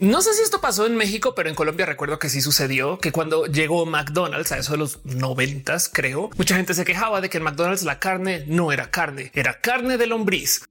[0.00, 3.12] No sé si esto pasó en México, pero en Colombia recuerdo que sí sucedió que
[3.12, 7.36] cuando llegó McDonald's a eso de los noventas, creo, mucha gente se quejaba de que
[7.36, 10.62] en McDonald's la carne no era carne, era carne de lombriz.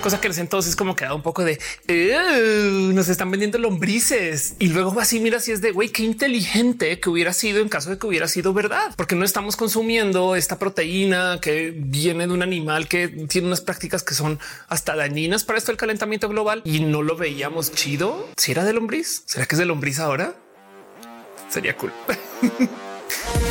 [0.00, 1.58] Cosa que en ese entonces como queda un poco de
[2.92, 7.10] nos están vendiendo lombrices y luego así mira si es de güey, qué inteligente que
[7.10, 11.38] hubiera sido en caso de que hubiera sido verdad, porque no estamos consumiendo esta proteína
[11.40, 14.38] que viene de un animal que tiene unas prácticas que son
[14.68, 18.28] hasta dañinas para esto del calentamiento global y no lo veíamos chido.
[18.36, 20.34] Si era de lombriz, será que es de lombriz ahora?
[21.48, 21.92] Sería cool.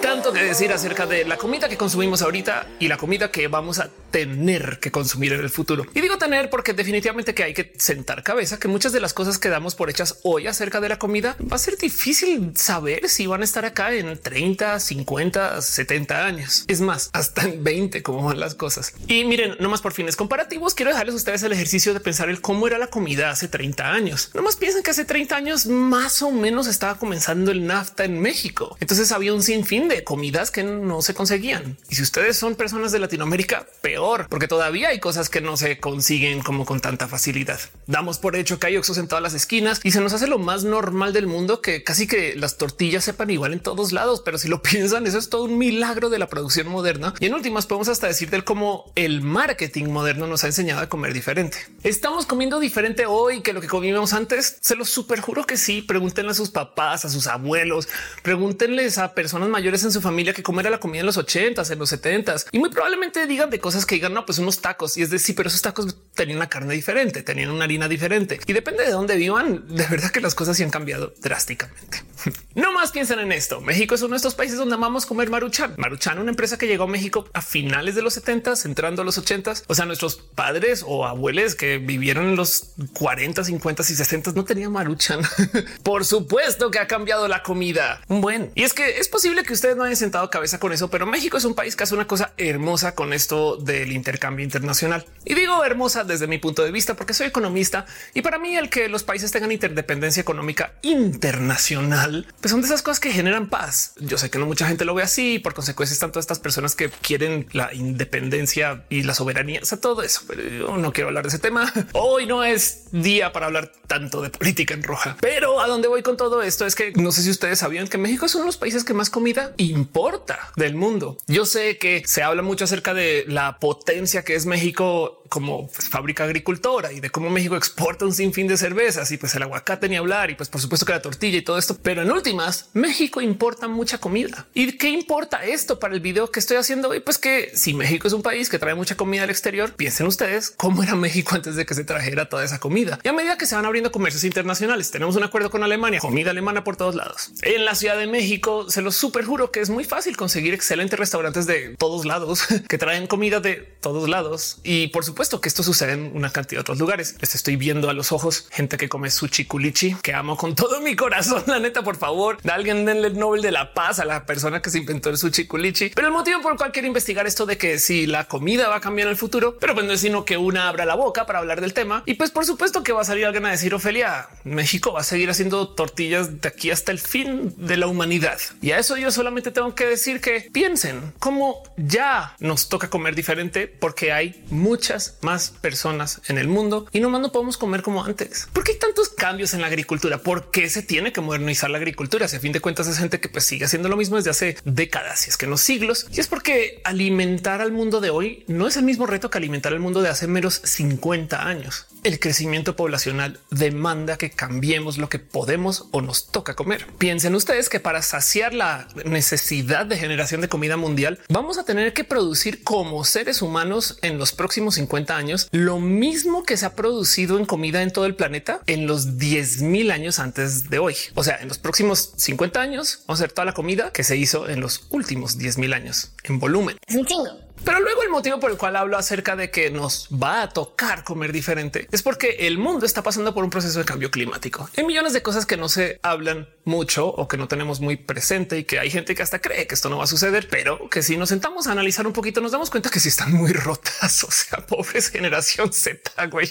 [0.00, 3.78] tanto que decir acerca de la comida que consumimos ahorita y la comida que vamos
[3.78, 5.86] a tener que consumir en el futuro.
[5.94, 9.38] Y digo tener porque definitivamente que hay que sentar cabeza que muchas de las cosas
[9.38, 13.26] que damos por hechas hoy acerca de la comida va a ser difícil saber si
[13.26, 16.64] van a estar acá en 30, 50, 70 años.
[16.68, 18.92] Es más, hasta en 20 como van las cosas.
[19.08, 22.40] Y miren, no más por fines comparativos, quiero dejarles ustedes el ejercicio de pensar el
[22.40, 24.30] cómo era la comida hace 30 años.
[24.34, 28.20] No más piensen que hace 30 años más o menos estaba comenzando el NAFTA en
[28.20, 28.76] México.
[28.80, 31.78] Entonces había un sinfín de comidas que no se conseguían.
[31.88, 35.80] Y si ustedes son personas de Latinoamérica, peor, porque todavía hay cosas que no se
[35.80, 37.58] consiguen como con tanta facilidad.
[37.86, 40.38] Damos por hecho que hay oxos en todas las esquinas y se nos hace lo
[40.38, 44.20] más normal del mundo que casi que las tortillas sepan igual en todos lados.
[44.22, 47.14] Pero si lo piensan, eso es todo un milagro de la producción moderna.
[47.18, 50.90] Y en últimas podemos hasta decir del cómo el marketing moderno nos ha enseñado a
[50.90, 51.56] comer diferente.
[51.82, 54.58] Estamos comiendo diferente hoy que lo que comíamos antes.
[54.60, 55.80] Se los superjuro que sí.
[55.80, 57.88] Pregúntenle a sus papás, a sus abuelos,
[58.22, 61.78] pregúntenles a personas mayores en su familia que comer la comida en los ochentas, en
[61.78, 65.02] los setentas y muy probablemente digan de cosas que digan no, pues unos tacos y
[65.02, 68.84] es decir, pero esos tacos tenían una carne diferente, tenían una harina diferente y depende
[68.84, 69.66] de dónde vivan.
[69.68, 72.02] De verdad que las cosas sí han cambiado drásticamente.
[72.54, 73.60] No más piensen en esto.
[73.60, 75.74] México es uno de estos países donde amamos comer maruchan.
[75.78, 79.16] Maruchan, una empresa que llegó a México a finales de los 70, entrando a los
[79.16, 79.54] 80.
[79.68, 84.44] O sea, nuestros padres o abuelos que vivieron en los 40, 50 y 60 no
[84.44, 85.20] tenían maruchan.
[85.82, 88.02] Por supuesto que ha cambiado la comida.
[88.08, 88.52] Un buen.
[88.54, 91.36] Y es que es posible que ustedes no hayan sentado cabeza con eso, pero México
[91.36, 95.06] es un país que hace una cosa hermosa con esto del intercambio internacional.
[95.24, 98.70] Y digo hermosa desde mi punto de vista porque soy economista y para mí el
[98.70, 103.94] que los países tengan interdependencia económica internacional pues son de esas cosas que generan paz.
[103.98, 106.74] Yo sé que no mucha gente lo ve así, por consecuencia están todas estas personas
[106.74, 111.08] que quieren la independencia y la soberanía, o sea, todo eso, pero yo no quiero
[111.08, 111.72] hablar de ese tema.
[111.92, 116.02] Hoy no es día para hablar tanto de política en roja, pero a dónde voy
[116.02, 118.48] con todo esto es que no sé si ustedes sabían que México es uno de
[118.48, 121.16] los países que más comida importa del mundo.
[121.26, 125.88] Yo sé que se habla mucho acerca de la potencia que es México como pues,
[125.88, 129.88] fábrica agricultora y de cómo México exporta un sinfín de cervezas y pues el aguacate
[129.88, 131.78] ni hablar y pues por supuesto que la tortilla y todo esto.
[131.82, 134.46] Pero en últimas, México importa mucha comida.
[134.52, 137.00] ¿Y qué importa esto para el video que estoy haciendo hoy?
[137.00, 140.50] Pues que si México es un país que trae mucha comida al exterior, piensen ustedes
[140.50, 142.98] cómo era México antes de que se trajera toda esa comida.
[143.02, 146.32] Y a medida que se van abriendo comercios internacionales, tenemos un acuerdo con Alemania, comida
[146.32, 147.30] alemana por todos lados.
[147.40, 150.98] En la Ciudad de México, se los super juro que es muy fácil conseguir excelentes
[150.98, 154.58] restaurantes de todos lados que traen comida de todos lados.
[154.62, 157.14] Y por supuesto, puesto que esto sucede en una cantidad de otros lugares.
[157.20, 160.80] Les estoy viendo a los ojos gente que come sushi culichi, que amo con todo
[160.80, 161.44] mi corazón.
[161.46, 164.60] La neta, por favor, de alguien denle el Nobel de la Paz a la persona
[164.60, 165.90] que se inventó el sushi culichi.
[165.90, 168.78] Pero el motivo por el cual quiero investigar esto de que si la comida va
[168.78, 171.24] a cambiar en el futuro, pero pues no es sino que una abra la boca
[171.24, 172.02] para hablar del tema.
[172.04, 175.04] Y pues por supuesto que va a salir alguien a decir, Ofelia, México va a
[175.04, 178.40] seguir haciendo tortillas de aquí hasta el fin de la humanidad.
[178.60, 183.14] Y a eso yo solamente tengo que decir que piensen cómo ya nos toca comer
[183.14, 188.04] diferente porque hay muchas más personas en el mundo y nomás no podemos comer como
[188.04, 188.48] antes.
[188.52, 190.18] ¿Por qué hay tantos cambios en la agricultura?
[190.18, 192.28] ¿Por qué se tiene que modernizar la agricultura?
[192.28, 194.56] Si a fin de cuentas es gente que pues, sigue haciendo lo mismo desde hace
[194.64, 196.06] décadas, y es que no siglos.
[196.12, 199.72] Y es porque alimentar al mundo de hoy no es el mismo reto que alimentar
[199.72, 201.86] al mundo de hace menos 50 años.
[202.04, 206.86] El crecimiento poblacional demanda que cambiemos lo que podemos o nos toca comer.
[206.98, 211.92] Piensen ustedes que para saciar la necesidad de generación de comida mundial, vamos a tener
[211.92, 216.74] que producir como seres humanos en los próximos 50 años, lo mismo que se ha
[216.74, 220.94] producido en comida en todo el planeta en los 10 mil años antes de hoy.
[221.14, 224.16] O sea, en los próximos 50 años vamos a hacer toda la comida que se
[224.16, 226.76] hizo en los últimos 10 mil años en volumen.
[226.86, 227.51] Es un chingo.
[227.64, 231.04] Pero luego el motivo por el cual hablo acerca de que nos va a tocar
[231.04, 234.68] comer diferente es porque el mundo está pasando por un proceso de cambio climático.
[234.76, 238.58] Hay millones de cosas que no se hablan mucho o que no tenemos muy presente
[238.58, 241.02] y que hay gente que hasta cree que esto no va a suceder, pero que
[241.02, 244.24] si nos sentamos a analizar un poquito nos damos cuenta que si están muy rotas.
[244.24, 246.48] O sea, pobres generación Z, güey.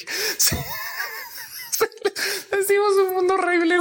[2.51, 3.79] Decimos un mundo horrible.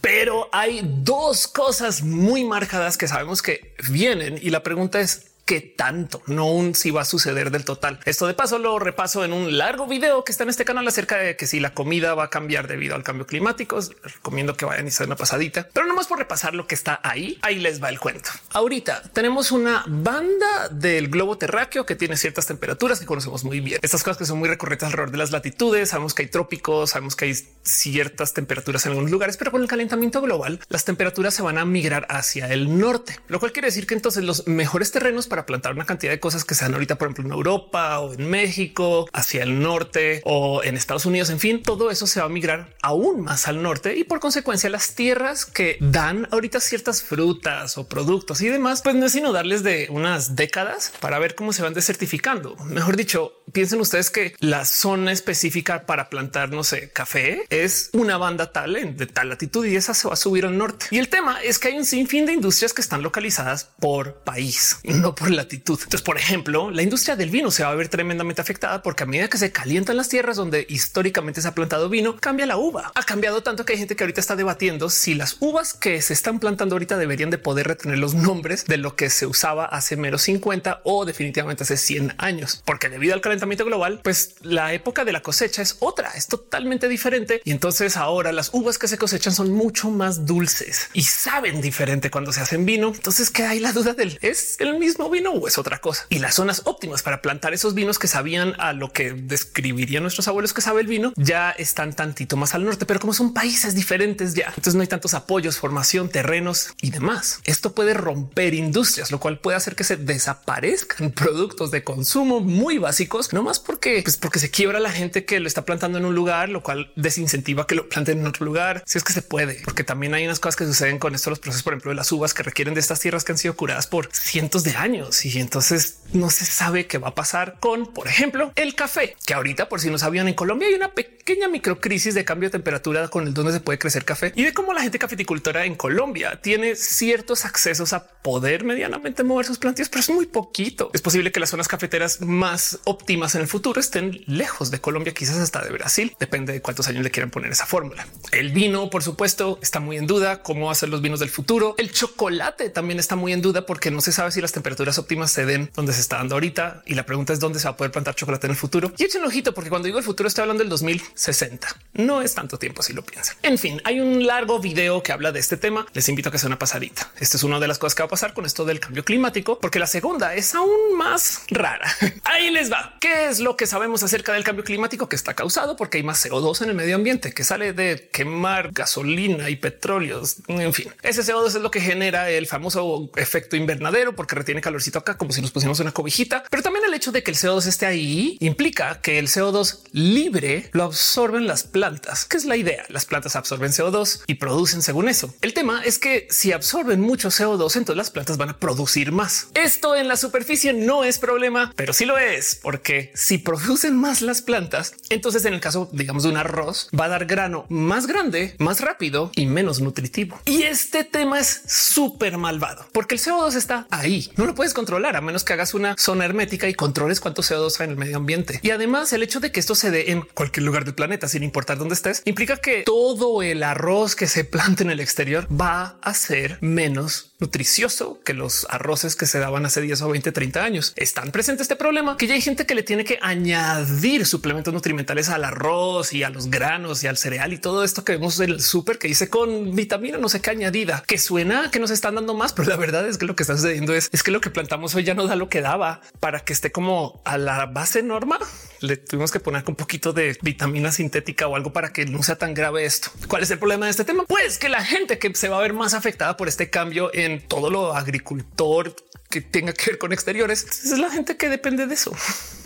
[0.00, 5.60] Pero hay dos cosas muy marcadas que sabemos que vienen y la pregunta es qué
[5.60, 8.00] tanto, no un si va a suceder del total.
[8.04, 11.16] Esto de paso lo repaso en un largo video que está en este canal acerca
[11.16, 13.78] de que si la comida va a cambiar debido al cambio climático.
[14.02, 17.00] recomiendo que vayan y se una pasadita, pero no más por repasar lo que está
[17.02, 17.38] ahí.
[17.42, 18.30] Ahí les va el cuento.
[18.50, 23.80] Ahorita tenemos una banda del globo terráqueo que tiene ciertas temperaturas que conocemos muy bien.
[23.82, 25.90] Estas cosas que son muy recurrentes alrededor de las latitudes.
[25.90, 29.68] Sabemos que hay trópicos, sabemos que hay ciertas temperaturas en algunos lugares, pero con el
[29.68, 33.86] calentamiento global, las temperaturas se van a migrar hacia el norte, lo cual quiere decir
[33.86, 37.08] que entonces los mejores terrenos para plantar una cantidad de cosas que sean ahorita, por
[37.08, 41.62] ejemplo, en Europa o en México, hacia el norte o en Estados Unidos, en fin,
[41.62, 45.46] todo eso se va a migrar aún más al norte y por consecuencia las tierras
[45.46, 49.86] que dan ahorita ciertas frutas o productos y demás, pues no es sino darles de
[49.90, 52.56] unas décadas para ver cómo se van desertificando.
[52.64, 58.16] Mejor dicho, piensen ustedes que la zona específica para plantar, no sé, café es una
[58.16, 60.86] banda tal en de tal latitud y esa se va a subir al norte.
[60.90, 64.78] Y el tema es que hay un sinfín de industrias que están localizadas por país,
[64.82, 65.78] no por latitud.
[65.78, 69.06] Entonces, por ejemplo, la industria del vino se va a ver tremendamente afectada porque a
[69.06, 72.92] medida que se calientan las tierras donde históricamente se ha plantado vino, cambia la uva.
[72.94, 76.12] Ha cambiado tanto que hay gente que ahorita está debatiendo si las uvas que se
[76.12, 79.96] están plantando ahorita deberían de poder retener los nombres de lo que se usaba hace
[79.96, 85.04] menos 50 o definitivamente hace 100 años, porque debido al calentamiento global, pues la época
[85.04, 87.40] de la cosecha es otra, es totalmente diferente.
[87.44, 92.10] Y entonces ahora las uvas que se cosechan son mucho más dulces y saben diferente
[92.10, 92.92] cuando se hacen vino.
[92.94, 96.06] Entonces que hay la duda del es el mismo vino o es otra cosa.
[96.10, 100.28] Y las zonas óptimas para plantar esos vinos que sabían a lo que describirían nuestros
[100.28, 103.74] abuelos que sabe el vino ya están tantito más al norte, pero como son países
[103.74, 107.40] diferentes ya, entonces no hay tantos apoyos, formación, terrenos y demás.
[107.44, 112.78] Esto puede romper industrias, lo cual puede hacer que se desaparezcan productos de consumo muy
[112.78, 116.04] básicos, no más porque, pues porque se quiebra la gente que lo está plantando en
[116.04, 118.82] un lugar, lo cual desincentiva que lo planten en otro lugar.
[118.86, 121.38] Si es que se puede, porque también hay unas cosas que suceden con esto, los
[121.38, 123.86] procesos, por ejemplo, de las uvas que requieren de estas tierras que han sido curadas
[123.86, 128.08] por cientos de años y entonces no se sabe qué va a pasar con, por
[128.08, 132.14] ejemplo, el café, que ahorita, por si no sabían, en Colombia hay una pequeña microcrisis
[132.14, 134.82] de cambio de temperatura con el donde se puede crecer café y de cómo la
[134.82, 140.10] gente cafeticultora en Colombia tiene ciertos accesos a poder medianamente mover sus plantillos, pero es
[140.10, 140.90] muy poquito.
[140.94, 145.12] Es posible que las zonas cafeteras más óptimas en el futuro estén lejos de Colombia,
[145.14, 146.14] quizás hasta de Brasil.
[146.18, 148.06] Depende de cuántos años le quieran poner esa fórmula.
[148.32, 150.42] El vino, por supuesto, está muy en duda.
[150.42, 151.74] Cómo hacer los vinos del futuro.
[151.78, 155.32] El chocolate también está muy en duda porque no se sabe si las temperaturas óptimas
[155.32, 156.82] se den donde se está dando ahorita.
[156.86, 158.92] Y la pregunta es dónde se va a poder plantar chocolate en el futuro.
[158.98, 161.68] Y echen ojito, porque cuando digo el futuro estoy hablando del 2060.
[161.94, 163.36] No es tanto tiempo si lo piensan.
[163.42, 165.86] En fin, hay un largo video que habla de este tema.
[165.92, 167.10] Les invito a que sea una pasadita.
[167.18, 169.58] Esta es una de las cosas que va a pasar con esto del cambio climático,
[169.60, 171.88] porque la segunda es aún más rara.
[172.24, 172.96] Ahí les va.
[173.00, 175.76] ¿Qué es lo que sabemos acerca del cambio climático que está causado?
[175.76, 180.36] Porque hay más CO2 en el medio ambiente que sale de quemar gasolina y petróleos.
[180.48, 184.98] En fin, ese CO2 es lo que genera el famoso efecto invernadero porque retiene calorcito
[184.98, 186.44] acá como si nos pusiéramos una cobijita.
[186.50, 190.68] Pero también el hecho de que el CO2 esté ahí implica que el CO2 libre
[190.72, 192.84] lo absorben las plantas, que es la idea.
[192.88, 195.34] Las plantas absorben CO2 y producen según eso.
[195.40, 199.48] El tema es que si absorben mucho CO2, entonces las plantas van a producir más.
[199.54, 204.20] Esto en la superficie no es problema, pero sí lo es porque si producen más
[204.20, 208.06] las plantas, entonces en el caso, digamos, de un arroz, va a dar grano más
[208.06, 210.38] grande, más rápido y menos nutritivo.
[210.44, 214.30] Y este tema es súper malvado porque el CO2 está ahí.
[214.36, 217.80] No lo puedes controlar a menos que hagas una zona hermética y controles cuánto CO2
[217.80, 218.60] hay en el medio ambiente.
[218.62, 221.42] Y además el hecho de que esto se dé en cualquier lugar del planeta, sin
[221.42, 225.96] importar dónde estés, implica que todo el arroz que se plante en el exterior va
[226.02, 230.64] a ser menos nutricioso que los arroces que se daban hace 10 o 20, 30
[230.64, 230.94] años.
[230.96, 235.28] Están presente este problema que ya hay gente que le tiene que añadir suplementos nutrimentales
[235.28, 238.50] al arroz y a los granos y al cereal y todo esto que vemos en
[238.50, 242.14] el súper que dice con vitamina no sé qué añadida, que suena que nos están
[242.14, 244.40] dando más, pero la verdad es que lo que está sucediendo es, es que lo
[244.40, 247.66] que plantamos hoy ya no da lo que daba para que esté como a la
[247.66, 248.38] base norma.
[248.84, 252.36] Le tuvimos que poner un poquito de vitamina sintética o algo para que no sea
[252.36, 253.10] tan grave esto.
[253.28, 254.24] ¿Cuál es el problema de este tema?
[254.26, 257.40] Pues que la gente que se va a ver más afectada por este cambio en
[257.40, 258.94] todo lo agricultor
[259.30, 262.14] que tenga que ver con exteriores es la gente que depende de eso.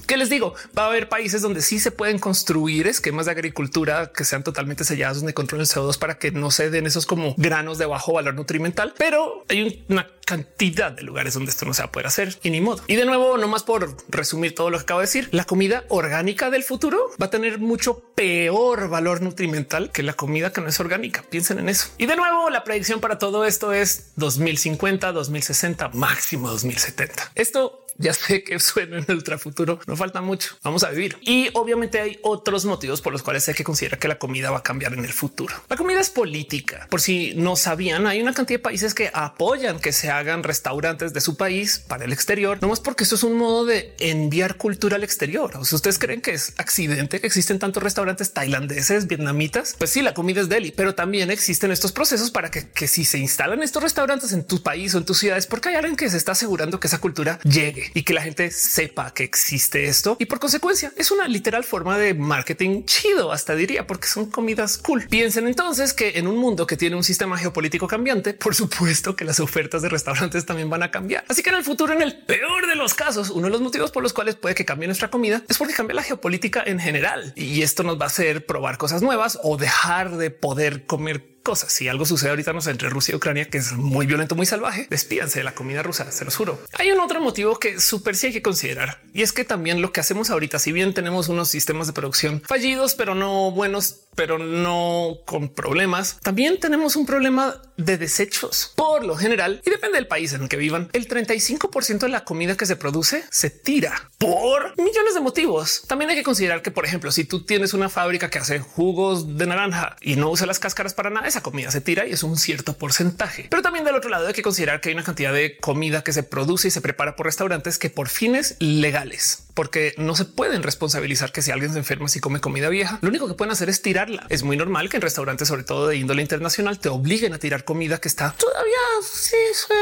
[0.09, 0.55] ¿Qué les digo?
[0.77, 4.83] Va a haber países donde sí se pueden construir esquemas de agricultura que sean totalmente
[4.83, 8.15] sellados, donde controlen el CO2 para que no se den esos como granos de bajo
[8.15, 12.07] valor nutrimental, pero hay una cantidad de lugares donde esto no se va a poder
[12.07, 12.83] hacer y ni modo.
[12.87, 15.85] Y de nuevo, no más por resumir todo lo que acabo de decir, la comida
[15.89, 20.69] orgánica del futuro va a tener mucho peor valor nutrimental que la comida que no
[20.69, 21.23] es orgánica.
[21.29, 21.91] Piensen en eso.
[21.99, 27.33] Y de nuevo, la predicción para todo esto es 2050, 2060, máximo 2070.
[27.35, 30.57] Esto Ya sé que suena en el ultra futuro, no falta mucho.
[30.63, 31.19] Vamos a vivir.
[31.21, 34.59] Y obviamente hay otros motivos por los cuales hay que considerar que la comida va
[34.59, 35.55] a cambiar en el futuro.
[35.69, 36.87] La comida es política.
[36.91, 41.13] Por si no sabían, hay una cantidad de países que apoyan que se hagan restaurantes
[41.13, 44.57] de su país para el exterior, no más porque eso es un modo de enviar
[44.57, 45.57] cultura al exterior.
[45.57, 49.75] O sea, ustedes creen que es accidente que existen tantos restaurantes tailandeses, vietnamitas.
[49.77, 53.19] Pues sí, la comida es deli, pero también existen estos procesos para que si se
[53.19, 56.17] instalan estos restaurantes en tu país o en tus ciudades, porque hay alguien que se
[56.17, 60.17] está asegurando que esa cultura llegue y que la gente sepa que existe esto.
[60.19, 64.79] Y por consecuencia es una literal forma de marketing chido, hasta diría, porque son comidas
[64.79, 65.07] cool.
[65.09, 69.25] Piensen entonces que en un mundo que tiene un sistema geopolítico cambiante, por supuesto que
[69.25, 71.25] las ofertas de restaurantes también van a cambiar.
[71.29, 73.91] Así que en el futuro, en el peor de los casos, uno de los motivos
[73.91, 77.33] por los cuales puede que cambie nuestra comida es porque cambia la geopolítica en general
[77.37, 81.73] y esto nos va a hacer probar cosas nuevas o dejar de poder comer cosas.
[81.73, 84.87] Si algo sucede ahorita no entre Rusia y Ucrania, que es muy violento, muy salvaje,
[84.91, 86.61] despídanse de la comida rusa, se los juro.
[86.75, 89.91] Hay un otro motivo que súper sí hay que considerar y es que también lo
[89.91, 94.39] que hacemos ahorita, si bien tenemos unos sistemas de producción fallidos, pero no buenos, pero
[94.39, 98.73] no con problemas, también tenemos un problema de desechos.
[98.75, 102.25] Por lo general, y depende del país en el que vivan, el 35% de la
[102.25, 105.85] comida que se produce se tira por millones de motivos.
[105.87, 109.39] También hay que considerar que, por ejemplo, si tú tienes una fábrica que hace jugos
[109.39, 112.25] de naranja y no usa las cáscaras para nada, esa comida se tira y es
[112.25, 113.47] un cierto porcentaje.
[113.49, 116.13] Pero también del otro lado hay que considerar que hay una cantidad de comida que
[116.13, 120.63] se produce y se prepara por restaurantes que por fines legales, porque no se pueden
[120.63, 123.69] responsabilizar que si alguien se enferma si come comida vieja, lo único que pueden hacer
[123.69, 124.25] es tirarla.
[124.29, 127.65] Es muy normal que en restaurantes, sobre todo de índole internacional, te obliguen a tirar
[127.65, 129.37] comida que está todavía sí,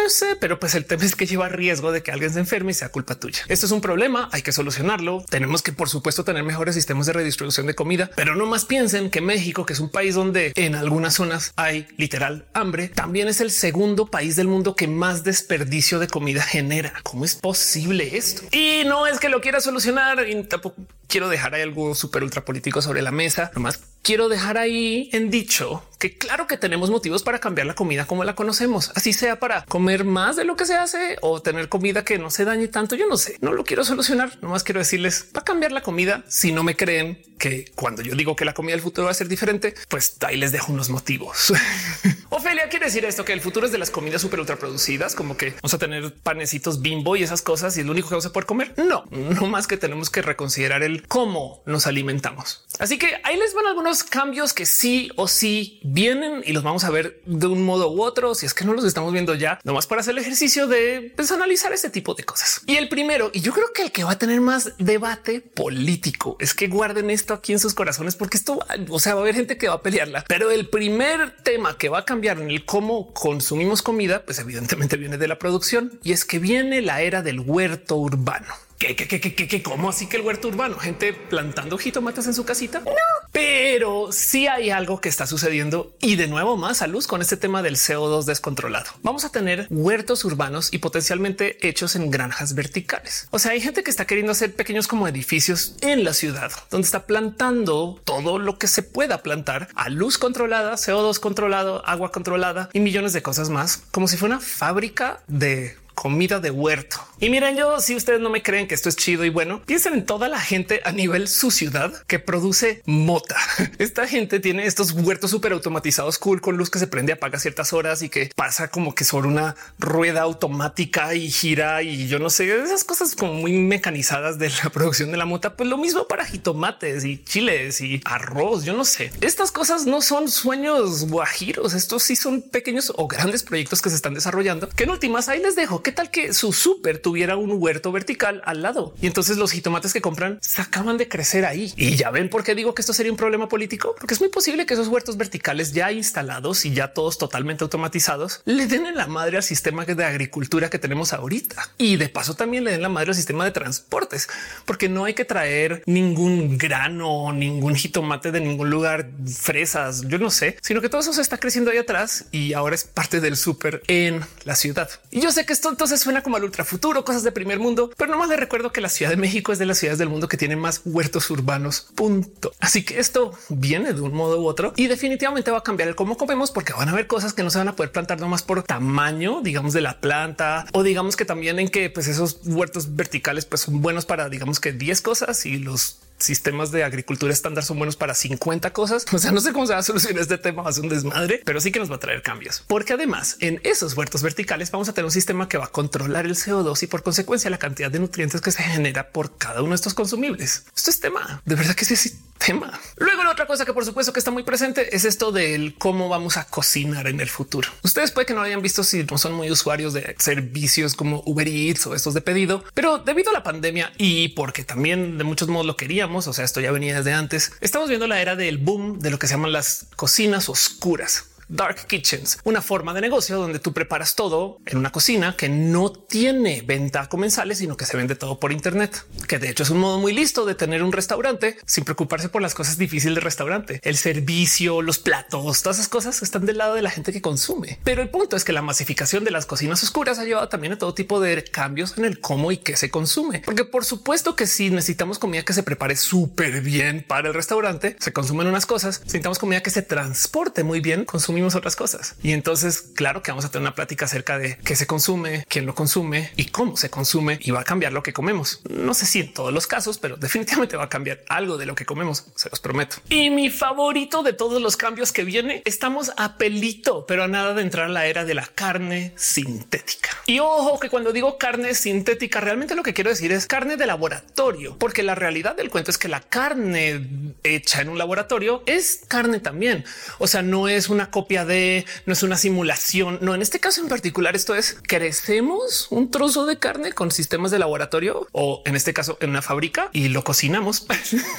[0.08, 2.74] sí, pero pues el tema es que lleva riesgo de que alguien se enferme y
[2.74, 3.42] sea culpa tuya.
[3.48, 5.22] Esto es un problema, hay que solucionarlo.
[5.28, 9.10] Tenemos que, por supuesto, tener mejores sistemas de redistribución de comida, pero no más piensen
[9.10, 13.42] que México, que es un país donde en algunas zonas hay literal hambre, también es
[13.42, 16.94] el segundo país del mundo que más desperdicio de comida genera.
[17.02, 18.40] ¿Cómo es posible esto?
[18.52, 22.80] Y no es que lo quiera solucionar y tampoco quiero dejar algo súper ultra político
[22.80, 23.50] sobre la mesa.
[23.54, 28.06] Nomás quiero dejar ahí en dicho que claro que tenemos motivos para cambiar la comida
[28.06, 31.68] como la conocemos, así sea para comer más de lo que se hace o tener
[31.68, 32.96] comida que no se dañe tanto.
[32.96, 34.38] Yo no sé, no lo quiero solucionar.
[34.42, 36.24] Nomás quiero decirles va a cambiar la comida.
[36.28, 39.14] Si no me creen que cuando yo digo que la comida del futuro va a
[39.14, 41.52] ser diferente, pues ahí les dejo unos motivos.
[42.30, 45.36] Ofelia quiere decir esto que el futuro es de las comidas súper ultra producidas, como
[45.36, 48.26] que vamos a tener panecitos bimbo y esas cosas y es lo único que vamos
[48.26, 48.74] a poder comer.
[48.76, 52.64] No, no más que tenemos que reconsiderar el cómo nos alimentamos.
[52.78, 56.84] Así que ahí les van algunos cambios que sí o sí vienen y los vamos
[56.84, 58.34] a ver de un modo u otro.
[58.34, 61.30] Si es que no los estamos viendo ya, nomás para hacer el ejercicio de pues,
[61.32, 62.62] analizar este tipo de cosas.
[62.66, 66.36] Y el primero, y yo creo que el que va a tener más debate político
[66.40, 69.34] es que guarden esto aquí en sus corazones, porque esto, o sea, va a haber
[69.34, 70.24] gente que va a pelearla.
[70.28, 74.96] Pero el primer tema que va a cambiar en el cómo consumimos comida, pues evidentemente
[74.96, 78.65] viene de la producción y es que viene la era del huerto urbano.
[78.78, 80.76] ¿Qué, qué, qué, qué, qué, cómo así que el huerto urbano?
[80.78, 82.80] Gente plantando jitomates en su casita.
[82.80, 82.92] No,
[83.32, 87.38] pero sí hay algo que está sucediendo y de nuevo más a luz con este
[87.38, 88.90] tema del CO2 descontrolado.
[89.02, 93.28] Vamos a tener huertos urbanos y potencialmente hechos en granjas verticales.
[93.30, 96.84] O sea, hay gente que está queriendo hacer pequeños como edificios en la ciudad donde
[96.84, 102.68] está plantando todo lo que se pueda plantar a luz controlada, CO2 controlado, agua controlada
[102.72, 106.98] y millones de cosas más, como si fuera una fábrica de comida de huerto.
[107.18, 109.94] Y miren, yo si ustedes no me creen que esto es chido y bueno, piensen
[109.94, 113.36] en toda la gente a nivel su ciudad que produce mota.
[113.78, 117.72] Esta gente tiene estos huertos súper automatizados, cool, con luz que se prende, apaga ciertas
[117.72, 122.28] horas y que pasa como que sobre una rueda automática y gira y yo no
[122.28, 125.56] sé, esas cosas como muy mecanizadas de la producción de la mota.
[125.56, 128.64] Pues lo mismo para jitomates y chiles y arroz.
[128.64, 129.10] Yo no sé.
[129.22, 131.72] Estas cosas no son sueños guajiros.
[131.72, 134.36] Estos sí son pequeños o grandes proyectos que se están desarrollando
[134.68, 138.42] que en últimas ahí les dejo ¿Qué tal que su súper tuviera un huerto vertical
[138.44, 138.92] al lado?
[139.00, 141.72] Y entonces los jitomates que compran se acaban de crecer ahí.
[141.76, 144.28] Y ya ven por qué digo que esto sería un problema político, porque es muy
[144.28, 148.96] posible que esos huertos verticales ya instalados y ya todos totalmente automatizados le den en
[148.96, 151.70] la madre al sistema de agricultura que tenemos ahorita.
[151.78, 154.28] Y de paso también le den la madre al sistema de transportes,
[154.64, 160.30] porque no hay que traer ningún grano, ningún jitomate de ningún lugar, fresas, yo no
[160.30, 163.36] sé, sino que todo eso se está creciendo ahí atrás y ahora es parte del
[163.36, 164.90] súper en la ciudad.
[165.12, 167.90] Y yo sé que esto entonces suena como al ultra futuro, cosas de primer mundo,
[167.98, 170.26] pero nomás le recuerdo que la Ciudad de México es de las ciudades del mundo
[170.26, 171.88] que tienen más huertos urbanos.
[171.94, 172.52] Punto.
[172.60, 175.94] Así que esto viene de un modo u otro y definitivamente va a cambiar el
[175.94, 178.42] cómo comemos porque van a haber cosas que no se van a poder plantar nomás
[178.42, 182.96] por tamaño, digamos, de la planta o digamos que también en que pues esos huertos
[182.96, 187.64] verticales pues son buenos para digamos que 10 cosas y los sistemas de agricultura estándar
[187.64, 189.04] son buenos para 50 cosas.
[189.16, 190.90] O sea, no sé cómo se va a solucionar este tema, va a ser un
[190.90, 192.62] desmadre, pero sí que nos va a traer cambios.
[192.66, 196.26] Porque además en esos huertos verticales vamos a tener un sistema que va a controlar
[196.26, 199.70] el CO2 y por consecuencia la cantidad de nutrientes que se genera por cada uno
[199.70, 200.64] de estos consumibles.
[200.76, 201.40] Esto es tema.
[201.46, 201.94] De verdad que sí
[202.38, 202.78] tema.
[202.96, 206.08] Luego la otra cosa que por supuesto que está muy presente es esto del cómo
[206.08, 207.68] vamos a cocinar en el futuro.
[207.82, 211.48] Ustedes puede que no hayan visto si no son muy usuarios de servicios como Uber
[211.48, 215.48] Eats o estos de pedido, pero debido a la pandemia y porque también de muchos
[215.48, 215.76] modos lo
[216.14, 219.18] o sea, esto ya venía desde antes, estamos viendo la era del boom de lo
[219.18, 224.14] que se llaman las cocinas oscuras dark kitchens, una forma de negocio donde tú preparas
[224.14, 228.52] todo en una cocina que no tiene venta comensales, sino que se vende todo por
[228.52, 232.28] Internet, que de hecho es un modo muy listo de tener un restaurante sin preocuparse
[232.28, 233.80] por las cosas difíciles del restaurante.
[233.84, 237.78] El servicio, los platos, todas esas cosas están del lado de la gente que consume.
[237.84, 240.78] Pero el punto es que la masificación de las cocinas oscuras ha llevado también a
[240.78, 243.40] todo tipo de cambios en el cómo y qué se consume.
[243.44, 247.96] Porque por supuesto que si necesitamos comida que se prepare súper bien para el restaurante,
[248.00, 248.96] se consumen unas cosas.
[248.96, 251.04] Si necesitamos comida que se transporte muy bien,
[251.36, 252.16] consumimos otras cosas.
[252.22, 255.66] Y entonces, claro que vamos a tener una plática acerca de qué se consume, quién
[255.66, 258.62] lo consume y cómo se consume y va a cambiar lo que comemos.
[258.70, 261.74] No sé si en todos los casos, pero definitivamente va a cambiar algo de lo
[261.74, 262.96] que comemos, se los prometo.
[263.10, 267.52] Y mi favorito de todos los cambios que viene, estamos a pelito, pero a nada
[267.52, 270.15] de entrar a la era de la carne sintética.
[270.28, 273.86] Y ojo que cuando digo carne sintética, realmente lo que quiero decir es carne de
[273.86, 277.06] laboratorio, porque la realidad del cuento es que la carne
[277.44, 279.84] hecha en un laboratorio es carne también.
[280.18, 283.20] O sea, no es una copia de, no es una simulación.
[283.22, 287.52] No, en este caso en particular, esto es crecemos un trozo de carne con sistemas
[287.52, 290.86] de laboratorio o en este caso en una fábrica y lo cocinamos.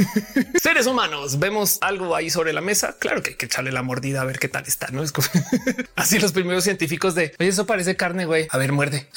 [0.62, 2.96] Seres humanos, vemos algo ahí sobre la mesa.
[3.00, 4.88] Claro que hay que echarle la mordida a ver qué tal está.
[4.91, 5.27] No es como...
[5.98, 8.25] así los primeros científicos de oye, eso parece carne.
[8.25, 9.07] Güey, a ver, muerde.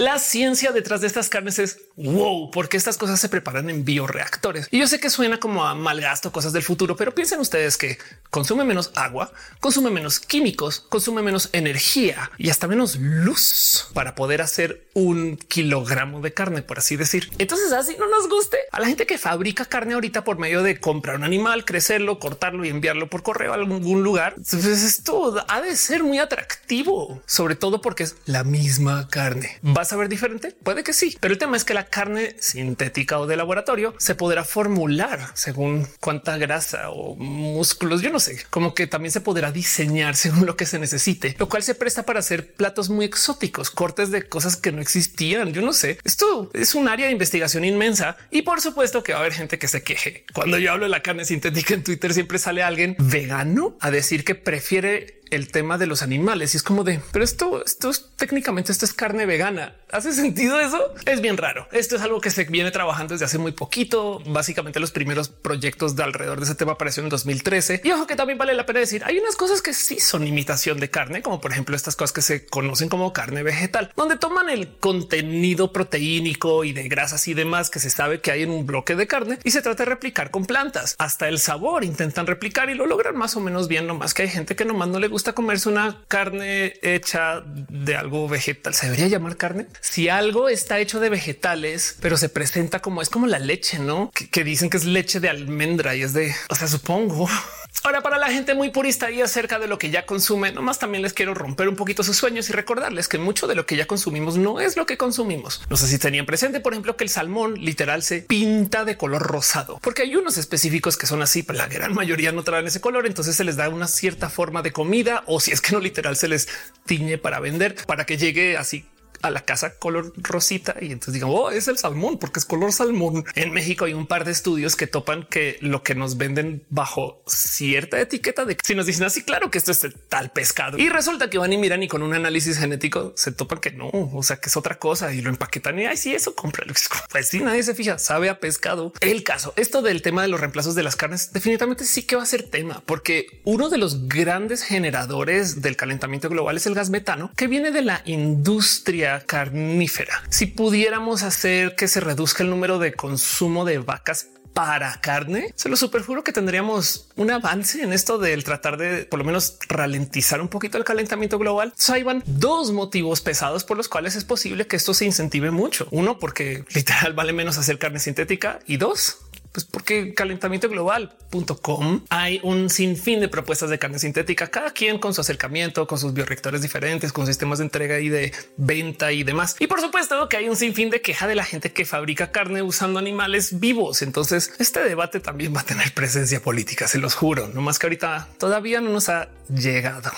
[0.00, 4.66] La ciencia detrás de estas carnes es wow, porque estas cosas se preparan en bioreactores.
[4.70, 7.76] Y yo sé que suena como a mal gasto, cosas del futuro, pero piensen ustedes
[7.76, 7.98] que
[8.30, 9.30] consume menos agua,
[9.60, 16.22] consume menos químicos, consume menos energía y hasta menos luz para poder hacer un kilogramo
[16.22, 17.30] de carne, por así decir.
[17.36, 20.80] Entonces, así no nos guste a la gente que fabrica carne ahorita por medio de
[20.80, 24.34] comprar un animal, crecerlo, cortarlo y enviarlo por correo a algún lugar.
[24.36, 29.58] Pues esto ha de ser muy atractivo, sobre todo porque es la misma carne.
[29.92, 30.54] A ver diferente?
[30.62, 34.14] Puede que sí, pero el tema es que la carne sintética o de laboratorio se
[34.14, 39.52] podrá formular según cuánta grasa o músculos, yo no sé, como que también se podrá
[39.52, 43.70] diseñar según lo que se necesite, lo cual se presta para hacer platos muy exóticos,
[43.70, 45.52] cortes de cosas que no existían.
[45.52, 49.18] Yo no sé, esto es un área de investigación inmensa y por supuesto que va
[49.18, 50.24] a haber gente que se queje.
[50.32, 54.24] Cuando yo hablo de la carne sintética en Twitter siempre sale alguien vegano a decir
[54.24, 58.10] que prefiere el tema de los animales y es como de, pero esto, esto es
[58.16, 59.74] técnicamente esto es carne vegana.
[59.90, 60.94] ¿Hace sentido eso?
[61.06, 61.66] Es bien raro.
[61.72, 64.20] Esto es algo que se viene trabajando desde hace muy poquito.
[64.26, 67.80] Básicamente los primeros proyectos de alrededor de ese tema aparecieron en 2013.
[67.82, 70.78] Y ojo que también vale la pena decir, hay unas cosas que sí son imitación
[70.78, 74.48] de carne, como por ejemplo estas cosas que se conocen como carne vegetal, donde toman
[74.48, 78.66] el contenido proteínico y de grasas y demás que se sabe que hay en un
[78.66, 80.94] bloque de carne y se trata de replicar con plantas.
[80.98, 84.22] Hasta el sabor intentan replicar y lo logran más o menos bien, no más que
[84.22, 88.72] hay gente que nomás no le gusta gusta comerse una carne hecha de algo vegetal,
[88.72, 89.66] se debería llamar carne.
[89.82, 94.10] Si algo está hecho de vegetales, pero se presenta como es como la leche, no
[94.12, 97.28] que, dicen que es leche de almendra y es de, o sea, supongo
[97.82, 101.02] Ahora, para la gente muy purista y acerca de lo que ya consume, nomás también
[101.02, 103.86] les quiero romper un poquito sus sueños y recordarles que mucho de lo que ya
[103.86, 105.62] consumimos no es lo que consumimos.
[105.70, 109.22] No sé si tenían presente, por ejemplo, que el salmón literal se pinta de color
[109.22, 112.80] rosado, porque hay unos específicos que son así, pero la gran mayoría no traen ese
[112.80, 113.06] color.
[113.06, 116.16] Entonces se les da una cierta forma de comida o si es que no literal
[116.16, 116.48] se les
[116.86, 118.84] tiñe para vender para que llegue así
[119.22, 122.72] a la casa color rosita y entonces digamos oh, es el salmón porque es color
[122.72, 123.24] salmón.
[123.34, 127.22] En México hay un par de estudios que topan que lo que nos venden bajo
[127.26, 131.30] cierta etiqueta de si nos dicen así, claro que esto es tal pescado y resulta
[131.30, 134.36] que van y miran y con un análisis genético se topan que no, o sea
[134.36, 136.64] que es otra cosa y lo empaquetan y ay, si eso compra.
[137.10, 138.92] Pues si nadie se fija, sabe a pescado.
[139.00, 142.22] El caso, esto del tema de los reemplazos de las carnes, definitivamente sí que va
[142.22, 146.90] a ser tema, porque uno de los grandes generadores del calentamiento global es el gas
[146.90, 150.22] metano que viene de la industria carnífera.
[150.28, 155.68] Si pudiéramos hacer que se reduzca el número de consumo de vacas para carne, se
[155.68, 160.40] lo superjuro que tendríamos un avance en esto del tratar de por lo menos ralentizar
[160.40, 161.72] un poquito el calentamiento global.
[161.76, 165.50] So, hay van dos motivos pesados por los cuales es posible que esto se incentive
[165.50, 165.86] mucho.
[165.90, 169.18] Uno, porque literal vale menos hacer carne sintética y dos,
[169.52, 175.12] Pues porque calentamiento global.com hay un sinfín de propuestas de carne sintética, cada quien con
[175.12, 179.56] su acercamiento, con sus bioreactores diferentes, con sistemas de entrega y de venta y demás.
[179.58, 182.62] Y por supuesto que hay un sinfín de queja de la gente que fabrica carne
[182.62, 184.02] usando animales vivos.
[184.02, 187.86] Entonces este debate también va a tener presencia política, se los juro, no más que
[187.86, 190.10] ahorita todavía no nos ha llegado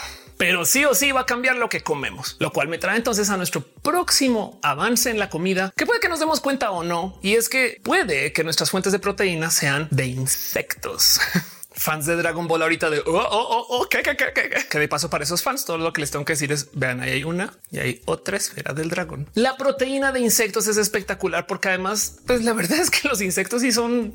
[0.43, 3.31] pero sí o sí va a cambiar lo que comemos, lo cual me trae entonces
[3.31, 7.17] a nuestro próximo avance en la comida, que puede que nos demos cuenta o no,
[7.23, 11.21] y es que puede que nuestras fuentes de proteínas sean de insectos.
[11.83, 15.65] fans de Dragon Ball ahorita de oh, oh, oh, que, de paso para esos fans,
[15.65, 18.37] todo lo que les tengo que decir es vean, ahí hay una y hay otra
[18.37, 19.29] esfera del dragón.
[19.35, 23.63] La proteína de insectos es espectacular porque además, pues la verdad es que los insectos
[23.63, 24.15] sí son,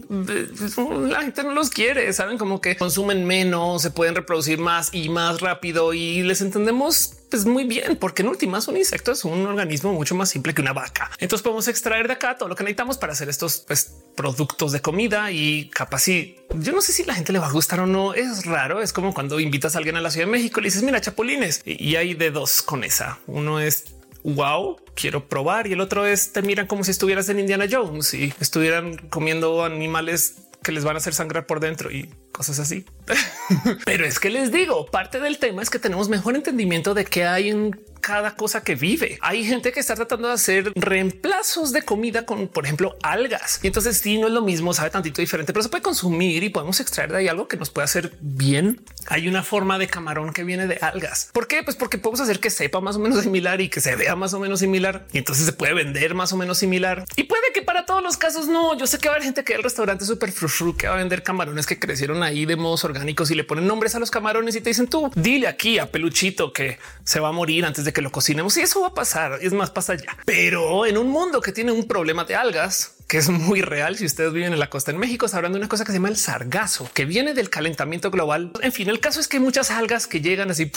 [1.09, 5.09] la gente no los quiere, saben como que consumen menos, se pueden reproducir más y
[5.09, 9.45] más rápido y les entendemos pues muy bien, porque en últimas un insecto es un
[9.45, 11.11] organismo mucho más simple que una vaca.
[11.19, 14.81] Entonces podemos extraer de acá todo lo que necesitamos para hacer estos pues, productos de
[14.81, 17.85] comida y capaz si yo no sé si la gente le va a gustar o
[17.85, 18.13] no.
[18.13, 18.81] Es raro.
[18.81, 21.01] Es como cuando invitas a alguien a la Ciudad de México y le dices mira
[21.01, 23.19] chapulines y hay de dos con esa.
[23.27, 23.85] Uno es
[24.23, 28.13] wow, quiero probar y el otro es te miran como si estuvieras en Indiana Jones
[28.13, 32.85] y estuvieran comiendo animales que les van a hacer sangrar por dentro y cosas así.
[33.85, 37.25] Pero es que les digo, parte del tema es que tenemos mejor entendimiento de qué
[37.25, 39.17] hay en cada cosa que vive.
[39.21, 43.59] Hay gente que está tratando de hacer reemplazos de comida con, por ejemplo, algas.
[43.63, 46.49] Y entonces sí, no es lo mismo, sabe tantito diferente, pero se puede consumir y
[46.49, 48.81] podemos extraer de ahí algo que nos puede hacer bien.
[49.07, 51.29] Hay una forma de camarón que viene de algas.
[51.33, 51.63] ¿Por qué?
[51.63, 54.33] Pues porque podemos hacer que sepa más o menos similar y que se vea más
[54.33, 55.05] o menos similar.
[55.13, 57.05] Y entonces se puede vender más o menos similar.
[57.15, 58.77] Y puede que para todos los casos no.
[58.77, 60.97] Yo sé que va a haber gente que el restaurante súper frufru que va a
[60.97, 64.55] vender camarones que crecieron ahí de modos orgánicos y le ponen nombres a los camarones
[64.55, 67.93] y te dicen tú dile aquí a peluchito que se va a morir antes de
[67.97, 69.39] que lo cocinemos y eso va a pasar.
[69.41, 70.15] Es más, pasa ya.
[70.23, 73.97] Pero en un mundo que tiene un problema de algas, que es muy real.
[73.97, 76.09] Si ustedes viven en la costa en México, sabrán de una cosa que se llama
[76.09, 78.51] el sargazo, que viene del calentamiento global.
[78.61, 80.71] En fin, el caso es que hay muchas algas que llegan así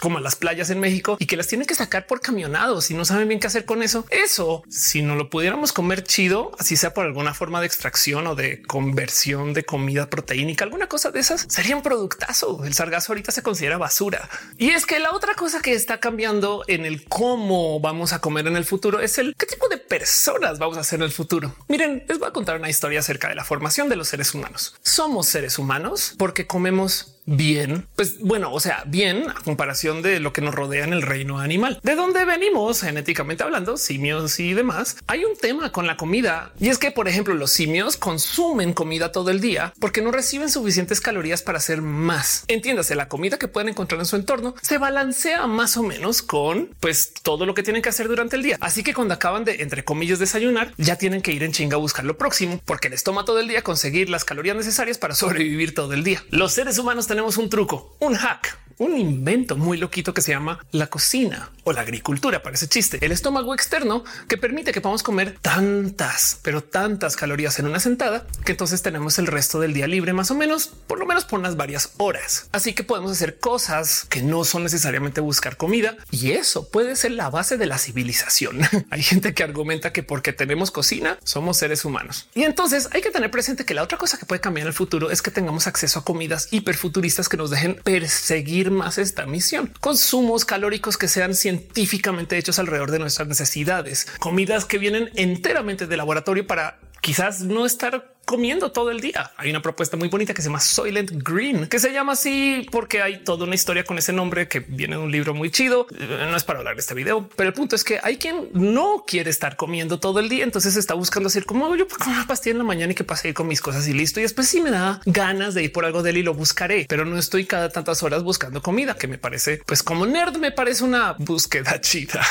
[0.00, 2.94] como a las playas en México y que las tienen que sacar por camionados y
[2.94, 4.04] no saben bien qué hacer con eso.
[4.10, 8.34] Eso, si no lo pudiéramos comer chido, así sea por alguna forma de extracción o
[8.34, 12.64] de conversión de comida proteínica, alguna cosa de esas, sería un productazo.
[12.64, 14.28] El sargazo ahorita se considera basura.
[14.58, 18.46] Y es que la otra cosa que está cambiando en el cómo vamos a comer
[18.46, 21.54] en el futuro es el qué tipo de personas vamos a ser en el futuro.
[21.76, 24.74] Miren, les voy a contar una historia acerca de la formación de los seres humanos.
[24.80, 30.32] Somos seres humanos porque comemos bien, pues bueno, o sea, bien a comparación de lo
[30.32, 31.80] que nos rodea en el reino animal.
[31.82, 34.96] De dónde venimos genéticamente hablando, simios y demás.
[35.06, 39.12] Hay un tema con la comida y es que, por ejemplo, los simios consumen comida
[39.12, 42.44] todo el día porque no reciben suficientes calorías para hacer más.
[42.48, 46.70] Entiéndase, la comida que pueden encontrar en su entorno se balancea más o menos con
[46.80, 48.56] pues todo lo que tienen que hacer durante el día.
[48.60, 51.80] Así que cuando acaban de entre comillas desayunar, ya tienen que ir en chinga a
[51.80, 55.74] buscar lo próximo porque les toma todo el día conseguir las calorías necesarias para sobrevivir
[55.74, 56.22] todo el día.
[56.30, 60.88] Los seres humanos un truco, un hack un invento muy loquito que se llama la
[60.88, 62.42] cocina o la agricultura.
[62.42, 62.98] Parece chiste.
[63.00, 68.26] El estómago externo que permite que podamos comer tantas, pero tantas calorías en una sentada
[68.44, 71.38] que entonces tenemos el resto del día libre, más o menos, por lo menos por
[71.38, 72.48] unas varias horas.
[72.52, 77.12] Así que podemos hacer cosas que no son necesariamente buscar comida y eso puede ser
[77.12, 78.60] la base de la civilización.
[78.90, 82.28] hay gente que argumenta que porque tenemos cocina somos seres humanos.
[82.34, 84.74] Y entonces hay que tener presente que la otra cosa que puede cambiar en el
[84.74, 89.72] futuro es que tengamos acceso a comidas hiperfuturistas que nos dejen perseguir más esta misión.
[89.80, 95.96] Consumos calóricos que sean científicamente hechos alrededor de nuestras necesidades, comidas que vienen enteramente de
[95.96, 99.32] laboratorio para quizás no estar comiendo todo el día.
[99.36, 103.00] Hay una propuesta muy bonita que se llama Soylent Green, que se llama así porque
[103.00, 105.86] hay toda una historia con ese nombre que viene de un libro muy chido.
[105.98, 108.48] Eh, no es para hablar de este video, pero el punto es que hay quien
[108.52, 110.44] no quiere estar comiendo todo el día.
[110.44, 113.32] Entonces está buscando decir como yo con una pastilla en la mañana y que pase
[113.32, 114.20] con mis cosas y listo.
[114.20, 116.86] Y después si me da ganas de ir por algo de él y lo buscaré,
[116.88, 120.50] pero no estoy cada tantas horas buscando comida que me parece pues como nerd me
[120.50, 122.26] parece una búsqueda chida.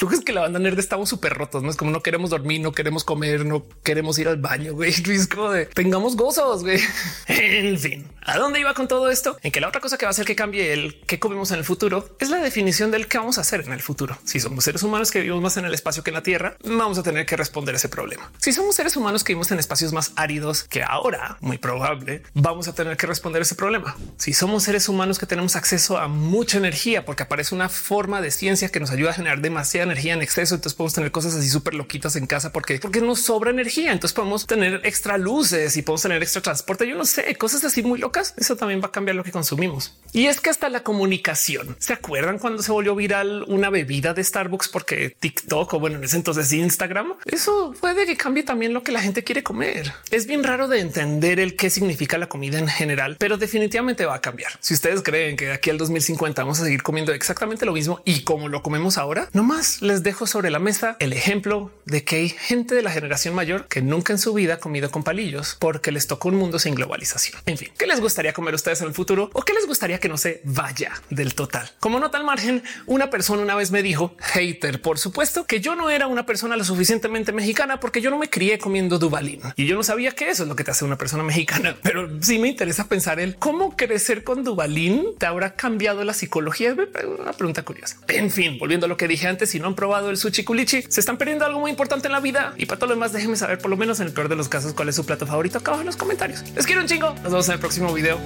[0.00, 1.62] Lo que es que la banda nerd estamos súper rotos.
[1.62, 4.74] No es como no queremos dormir, no queremos comer, no queremos ir al baño.
[4.74, 4.92] Güey,
[5.50, 6.62] de tengamos gozos.
[6.62, 6.80] Güey.
[7.28, 9.38] en fin, ¿a dónde iba con todo esto?
[9.42, 11.58] En que la otra cosa que va a hacer que cambie el que comemos en
[11.58, 14.18] el futuro es la definición del que vamos a hacer en el futuro.
[14.24, 16.98] Si somos seres humanos que vivimos más en el espacio que en la Tierra, vamos
[16.98, 18.30] a tener que responder ese problema.
[18.38, 22.68] Si somos seres humanos que vivimos en espacios más áridos que ahora, muy probable, vamos
[22.68, 23.96] a tener que responder ese problema.
[24.16, 28.30] Si somos seres humanos que tenemos acceso a mucha energía, porque aparece una forma de
[28.30, 31.48] ciencia que nos ayuda a generar demasiada energía en exceso, entonces podemos tener cosas así
[31.48, 33.92] súper loquitas en casa porque, porque nos sobra energía.
[33.92, 36.88] Entonces podemos tener extra luces y podemos tener extra transporte.
[36.88, 39.94] Yo no sé, cosas así muy locas eso también va a cambiar lo que consumimos.
[40.12, 41.76] Y es que hasta la comunicación.
[41.78, 46.04] ¿Se acuerdan cuando se volvió viral una bebida de Starbucks porque TikTok o bueno, en
[46.04, 47.14] ese entonces Instagram?
[47.26, 49.92] Eso puede que cambie también lo que la gente quiere comer.
[50.10, 54.14] Es bien raro de entender el qué significa la comida en general, pero definitivamente va
[54.14, 54.52] a cambiar.
[54.60, 58.22] Si ustedes creen que aquí al 2050 vamos a seguir comiendo exactamente lo mismo y
[58.22, 62.28] como lo comemos ahora, nomás les dejo sobre la mesa el ejemplo de que hay
[62.30, 65.02] gente de la generación mayor que nunca en su vida ha comido con
[65.58, 67.40] porque les tocó un mundo sin globalización.
[67.46, 70.08] En fin, ¿qué les gustaría comer ustedes en el futuro o qué les gustaría que
[70.08, 71.70] no se vaya del total?
[71.80, 75.74] Como nota al margen, una persona una vez me dijo, hater, por supuesto que yo
[75.74, 79.66] no era una persona lo suficientemente mexicana porque yo no me crié comiendo Dubalín y
[79.66, 82.38] yo no sabía que eso es lo que te hace una persona mexicana, pero sí
[82.38, 86.74] me interesa pensar el cómo crecer con Dubalín te habrá cambiado la psicología.
[86.74, 87.96] Una pregunta curiosa.
[88.08, 90.82] En fin, volviendo a lo que dije antes, si no han probado el sushi culichi,
[90.88, 93.36] se están perdiendo algo muy importante en la vida y para todo lo demás, déjenme
[93.36, 95.58] saber por lo menos en el peor de los casos cuál es su plato favorito
[95.58, 96.44] acá abajo en los comentarios.
[96.54, 97.14] Les quiero un chingo.
[97.14, 98.18] Nos vemos en el próximo video.